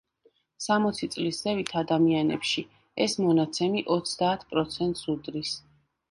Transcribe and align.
სამოცი 0.67 1.07
წლის 1.15 1.41
ზევით 1.47 1.67
ადამიანებში 1.81 2.63
ეს 3.05 3.15
მონაცემი 3.25 3.83
ოცდაათ 3.97 4.47
პროცენტს 4.55 5.05
უდრის. 5.15 5.53